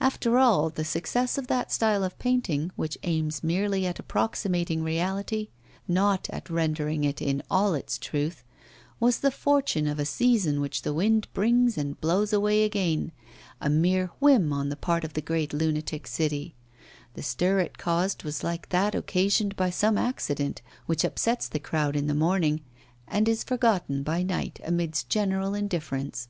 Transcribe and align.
After 0.00 0.38
all, 0.38 0.70
the 0.70 0.86
success 0.86 1.36
of 1.36 1.48
that 1.48 1.70
style 1.70 2.02
of 2.02 2.18
painting 2.18 2.70
which 2.76 2.96
aims 3.02 3.44
merely 3.44 3.84
at 3.86 3.98
approximating 3.98 4.82
reality, 4.82 5.48
not 5.86 6.30
at 6.30 6.48
rendering 6.48 7.04
it 7.04 7.20
in 7.20 7.42
all 7.50 7.74
its 7.74 7.98
truth, 7.98 8.42
was 8.98 9.18
the 9.18 9.30
fortune 9.30 9.86
of 9.86 9.98
a 9.98 10.06
season 10.06 10.62
which 10.62 10.80
the 10.80 10.94
wind 10.94 11.28
brings 11.34 11.76
and 11.76 12.00
blows 12.00 12.32
away 12.32 12.64
again, 12.64 13.12
a 13.60 13.68
mere 13.68 14.06
whim 14.18 14.50
on 14.50 14.70
the 14.70 14.76
part 14.76 15.04
of 15.04 15.12
the 15.12 15.20
great 15.20 15.52
lunatic 15.52 16.06
city; 16.06 16.54
the 17.12 17.22
stir 17.22 17.58
it 17.58 17.76
caused 17.76 18.22
was 18.24 18.42
like 18.42 18.70
that 18.70 18.94
occasioned 18.94 19.54
by 19.56 19.68
some 19.68 19.98
accident, 19.98 20.62
which 20.86 21.04
upsets 21.04 21.48
the 21.50 21.60
crowd 21.60 21.96
in 21.96 22.06
the 22.06 22.14
morning 22.14 22.62
and 23.06 23.28
is 23.28 23.44
forgotten 23.44 24.02
by 24.02 24.22
night 24.22 24.58
amidst 24.64 25.10
general 25.10 25.52
indifference. 25.54 26.28